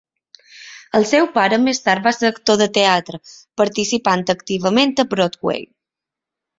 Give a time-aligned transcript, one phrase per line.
[0.99, 3.21] El seu pare més tard va ser actor de teatre,
[3.65, 5.67] participant activament a Broadway.